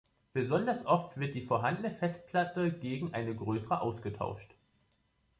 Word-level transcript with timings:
Besonders 0.33 0.83
oft 0.87 1.19
wird 1.19 1.35
die 1.35 1.43
vorhandene 1.43 1.91
Festplatte 1.91 2.71
gegen 2.71 3.13
eine 3.13 3.35
größere 3.35 3.81
ausgetauscht. 3.81 4.55